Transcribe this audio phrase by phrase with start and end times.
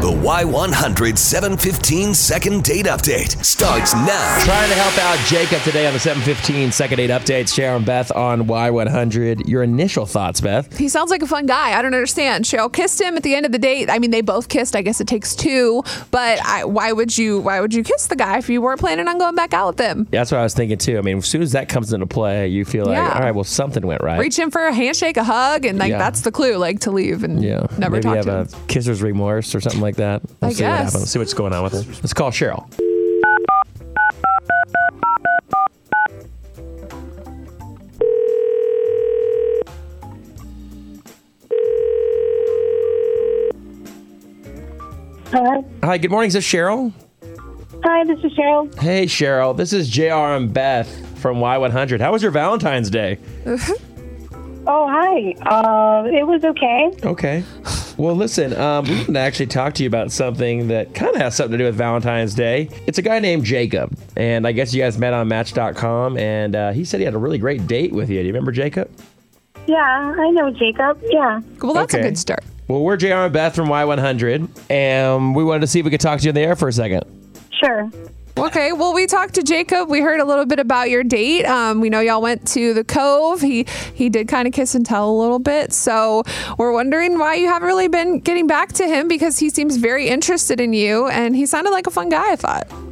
[0.00, 4.38] The Y100 715 second date update starts now.
[4.44, 7.54] Trying to help out Jacob today on the 715 second date updates.
[7.54, 9.46] JR and Beth on Y100.
[9.46, 10.78] Your initial thoughts, Beth?
[10.78, 11.78] He sounds like a fun guy.
[11.78, 12.46] I don't understand.
[12.46, 13.90] Cheryl kissed him at the end of the date.
[13.90, 14.74] I mean, they both kissed.
[14.74, 15.82] I guess it takes two.
[16.10, 17.38] But I, why would you?
[17.40, 19.86] Why would you kiss the guy if you weren't planning on going back out with
[19.86, 20.08] him?
[20.10, 20.96] That's what I was thinking too.
[20.96, 23.12] I mean, as soon as that comes into play, you feel like, Yeah.
[23.12, 24.18] all right, well, something went right.
[24.18, 25.98] Reach in for a handshake, a hug, and like Yeah.
[25.98, 26.56] that's the clue.
[26.56, 28.60] Like to leave and yeah, never maybe talk you to have him.
[28.60, 30.22] a kisser's remorse or something like that.
[30.40, 31.10] We'll I see what happens.
[31.10, 31.92] See what's going on with her.
[32.02, 32.68] Let's call Cheryl.
[45.30, 45.64] Hello.
[45.84, 46.28] Hi, good morning.
[46.28, 46.92] Is this Cheryl?
[47.84, 48.78] Hi, this is Cheryl.
[48.78, 49.56] Hey, Cheryl.
[49.56, 52.00] This is JR and Beth from Y100.
[52.00, 53.18] How was your Valentine's Day?
[54.66, 55.32] Oh, hi.
[55.50, 56.90] Uh, it was okay.
[57.02, 57.42] Okay.
[58.00, 61.20] Well, listen, um, we want to actually talk to you about something that kind of
[61.20, 62.70] has something to do with Valentine's Day.
[62.86, 66.70] It's a guy named Jacob, and I guess you guys met on Match.com, and uh,
[66.72, 68.16] he said he had a really great date with you.
[68.20, 68.90] Do you remember Jacob?
[69.66, 70.98] Yeah, I know Jacob.
[71.10, 71.42] Yeah.
[71.60, 72.02] Well, that's Okay.
[72.02, 72.42] a good start.
[72.68, 76.00] Well, we're JR and Beth from Y100, and we wanted to see if we could
[76.00, 77.04] talk to you in the air for a second.
[77.50, 77.90] Sure.
[78.40, 79.90] Okay, well, we talked to Jacob.
[79.90, 81.44] We heard a little bit about your date.
[81.44, 83.42] Um, we know y'all went to the Cove.
[83.42, 85.74] He he did kind of kiss and tell a little bit.
[85.74, 86.22] So
[86.56, 90.08] we're wondering why you haven't really been getting back to him because he seems very
[90.08, 92.32] interested in you, and he sounded like a fun guy.
[92.32, 92.89] I thought.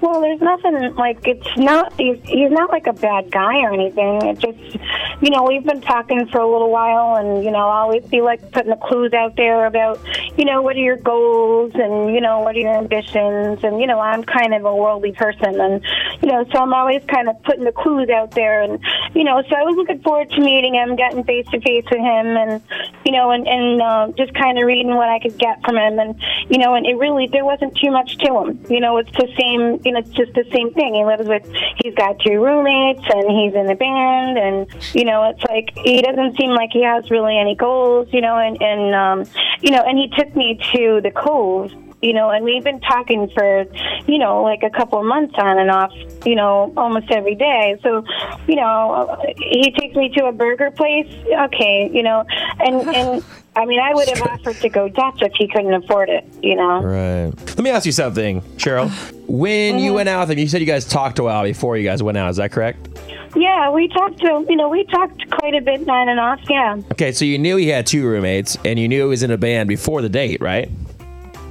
[0.00, 1.92] Well, there's nothing like it's not.
[1.98, 4.22] He's, he's not like a bad guy or anything.
[4.22, 4.78] It just,
[5.20, 8.20] you know, we've been talking for a little while, and you know, I'll always be
[8.20, 10.00] like putting the clues out there about,
[10.36, 13.86] you know, what are your goals and you know what are your ambitions, and you
[13.86, 15.84] know, I'm kind of a worldly person, and
[16.28, 18.78] you know, so I'm always kind of putting the clues out there, and
[19.14, 22.04] you know, so I was looking forward to meeting him, getting face to face with
[22.04, 22.60] him, and
[23.06, 25.98] you know, and and uh, just kind of reading what I could get from him,
[25.98, 28.60] and you know, and it really there wasn't too much to him.
[28.68, 29.80] You know, it's the same.
[29.86, 30.96] You know, it's just the same thing.
[30.96, 31.48] He lives with.
[31.82, 36.02] He's got two roommates, and he's in the band, and you know, it's like he
[36.02, 38.08] doesn't seem like he has really any goals.
[38.12, 39.24] You know, and and um,
[39.62, 41.72] you know, and he took me to the Cove.
[42.00, 43.66] You know, and we've been talking for,
[44.06, 45.92] you know, like a couple of months on and off,
[46.24, 47.76] you know, almost every day.
[47.82, 48.04] So,
[48.46, 51.12] you know, he takes me to a burger place.
[51.26, 52.24] Okay, you know,
[52.60, 53.24] and and
[53.56, 56.24] I mean, I would have offered to go Dutch if he couldn't afford it.
[56.40, 56.82] You know.
[56.82, 57.32] Right.
[57.36, 58.90] Let me ask you something, Cheryl.
[59.26, 59.94] When you mm-hmm.
[59.96, 62.16] went out with him, you said you guys talked a while before you guys went
[62.16, 62.30] out.
[62.30, 62.88] Is that correct?
[63.34, 66.40] Yeah, we talked to you know we talked quite a bit on and off.
[66.48, 69.32] Yeah, Okay, so you knew he had two roommates, and you knew he was in
[69.32, 70.70] a band before the date, right?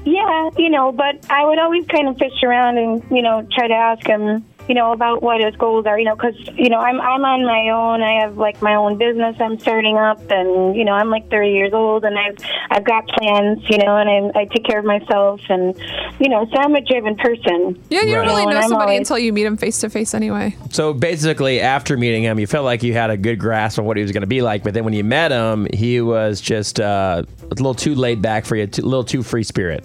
[0.08, 0.17] yeah,
[0.58, 3.74] you know, but I would always kind of fish around and you know try to
[3.74, 4.46] ask him.
[4.68, 5.98] You know about what his goals are.
[5.98, 8.02] You know, because you know I'm I'm on my own.
[8.02, 11.52] I have like my own business I'm starting up, and you know I'm like 30
[11.52, 12.36] years old, and I've
[12.70, 13.64] I've got plans.
[13.70, 15.74] You know, and I I take care of myself, and
[16.20, 17.82] you know, so I'm a driven person.
[17.90, 18.28] Yeah, you don't Right.
[18.28, 20.54] really And know I'm somebody always- until you meet him face to face, anyway.
[20.72, 23.96] So basically, after meeting him, you felt like you had a good grasp on what
[23.96, 24.64] he was going to be like.
[24.66, 28.44] But then when you met him, he was just uh, a little too laid back
[28.46, 29.82] for you, too, a little too free spirit.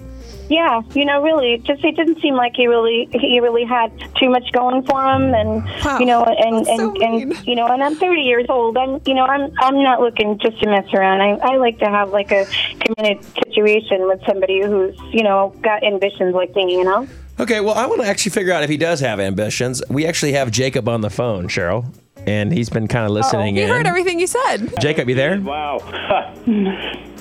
[0.52, 3.90] Yeah, you know, really, just it didn't seem like he really he really had
[4.20, 7.54] too much going for him, and Wow, you know, and that's so and, and you
[7.54, 8.76] know, and I'm 30 years old.
[8.76, 11.22] I'm you know, I'm I'm not looking just to mess around.
[11.22, 12.46] I I like to have like a
[12.80, 16.74] committed situation with somebody who's you know got ambitions like me.
[16.74, 17.08] You know.
[17.41, 19.82] Okay, well, I want to actually figure out if he does have ambitions.
[19.88, 21.86] We actually have Jacob on the phone, Cheryl,
[22.27, 23.69] and he's been kind of listening Oh, He in.
[23.69, 24.72] heard everything you said.
[24.81, 25.41] Jacob, you there?
[25.41, 25.78] Wow.
[25.83, 26.34] Hi,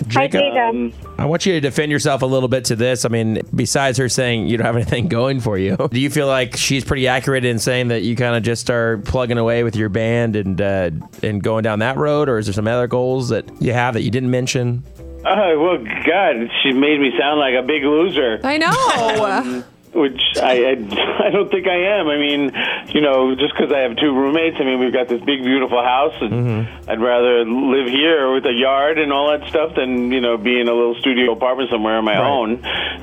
[0.08, 0.94] Jacob, Jacob.
[1.20, 3.06] I want you to defend yourself a little bit to this.
[3.06, 6.28] I mean, besides her saying you don't have anything going for you, do you feel
[6.28, 9.76] like she's pretty accurate in saying that you kind of just are plugging away with
[9.76, 10.90] your band and uh,
[11.24, 14.02] and going down that road, or is there some other goals that you have that
[14.02, 14.84] you didn't mention?
[15.24, 18.40] Oh, well, God, she made me sound like a big loser.
[18.44, 19.64] I know.
[19.94, 22.08] which I, I I don't think I am.
[22.08, 22.52] I mean,
[22.96, 25.82] you know, just because I have two roommates, I mean, we've got this big, beautiful
[25.84, 30.22] house, and I'd rather live here with a yard and all that stuff than you
[30.22, 32.30] know be in a little studio apartment somewhere on my Right.
[32.30, 32.52] own.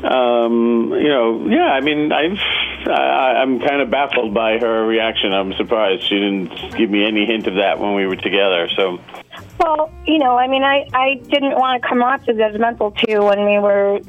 [0.04, 1.72] Um, you know, yeah.
[1.72, 2.38] I mean, I've
[2.88, 5.32] I, I'm kind of baffled by her reaction.
[5.32, 8.68] I'm surprised she didn't give me any hint of that when we were together.
[8.76, 8.98] So.
[9.60, 13.20] Well, you know, I mean, I I didn't want to come off as judgmental too
[13.22, 14.00] when we were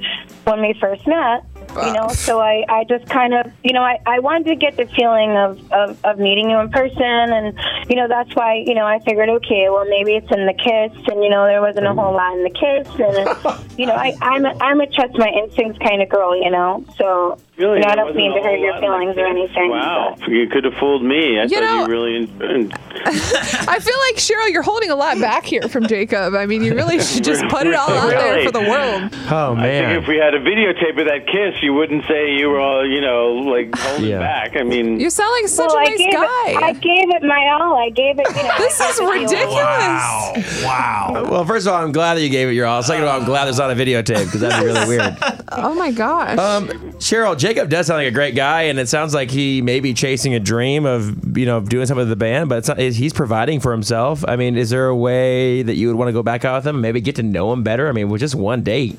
[0.46, 1.44] when we first met.
[1.76, 4.76] You know, so I, I just kind of, you know, I, I wanted to get
[4.76, 7.02] the feeling of, of, of meeting you in person.
[7.02, 7.58] And,
[7.90, 11.08] you know, that's why, you know, I figured, okay, well, maybe it's in the kiss.
[11.08, 12.88] And, you know, there wasn't a whole lot in the kiss.
[13.00, 16.50] And, you know, I, I'm, a, I'm a trust my instincts kind of girl, you
[16.50, 16.86] know.
[16.98, 17.80] So, Really?
[17.80, 20.64] You know, I There don't mean to hurt your feelings or anything, Wow, you could
[20.64, 21.40] have fooled me.
[21.40, 22.30] I You thought know- you really.
[23.02, 26.36] I feel like Cheryl, you're holding a lot back here from Jacob.
[26.36, 29.14] I mean, you really should just put it all out there for the world.
[29.32, 29.86] Oh man!
[29.86, 32.60] I think if we had a videotape of that kiss, you wouldn't say you were
[32.60, 34.20] all, you know, like holding Yeah.
[34.20, 34.56] back.
[34.58, 36.50] I mean, You sound like such well, a I nice gave guy.
[36.50, 36.64] it.
[36.64, 37.78] I gave it my all.
[37.78, 38.28] I gave it.
[38.36, 40.64] You know, this is gave it the ridiculous.
[40.64, 41.26] wow.
[41.30, 42.84] Well, first of all, I'm glad that you gave it your all.
[42.84, 45.18] Second of all, I'm glad there's not a videotape because that'd be really weird.
[45.70, 46.38] Oh my gosh.
[46.38, 46.68] Um,
[47.00, 49.94] Cheryl, Jacob does sound like a great guy, and it sounds like he may be
[49.94, 53.14] chasing a dream of you know doing something with the band, but it's not, he's
[53.14, 54.24] providing for himself.
[54.28, 56.68] I mean, is there a way that you would want to go back out with
[56.68, 57.88] him, maybe get to know him better?
[57.88, 58.98] I mean, with just one date.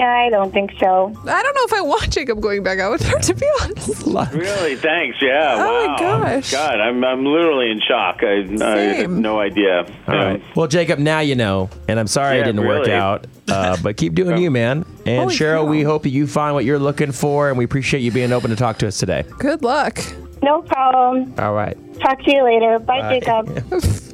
[0.00, 1.12] I don't think so.
[1.24, 4.04] I don't know if I want Jacob going back out with her, to be honest.
[4.34, 5.18] really, thanks.
[5.22, 5.54] Yeah.
[5.56, 6.50] Oh, my gosh.
[6.50, 8.18] God, I'm I'm literally in shock.
[8.22, 9.22] I, I have Same.
[9.22, 9.82] no idea.
[10.08, 10.24] All Yeah.
[10.24, 10.42] right.
[10.56, 12.92] Well, Jacob, now you know, and I'm sorry it Yeah, didn't work really.
[12.92, 14.84] out, uh, but keep doing you, man.
[15.06, 15.70] And Holy Cheryl, cow.
[15.70, 18.50] we hope that you find what you're looking for, and we appreciate you being open
[18.50, 19.24] to talk to us today.
[19.38, 20.00] Good luck.
[20.42, 21.32] No problem.
[21.38, 21.76] All right.
[22.00, 22.78] Talk to you later.
[22.80, 23.64] Bye, Jacob.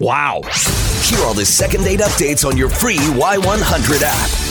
[0.00, 0.40] Wow.
[1.02, 4.43] Hear all the second date updates on your free Y100 app.